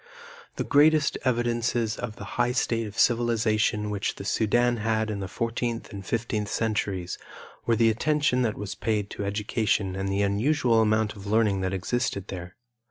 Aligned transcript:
The 0.55 0.63
greatest 0.63 1.15
evidences 1.25 1.95
of 1.95 2.15
the 2.15 2.23
high 2.41 2.53
state 2.53 2.87
of 2.87 2.97
civilization 2.97 3.91
which 3.91 4.15
the 4.15 4.25
Sudan 4.25 4.77
had 4.77 5.11
in 5.11 5.19
the 5.19 5.27
fourteenth 5.27 5.93
and 5.93 6.03
fifteenth 6.03 6.49
centuries 6.49 7.19
were 7.67 7.75
the 7.75 7.91
attention 7.91 8.41
that 8.41 8.57
was 8.57 8.73
paid 8.73 9.11
to 9.11 9.23
education 9.25 9.95
and 9.95 10.09
the 10.09 10.23
unusual 10.23 10.81
amount 10.81 11.15
of 11.15 11.27
learning 11.27 11.61
that 11.61 11.71
existed 11.75 12.29
there. 12.29 12.55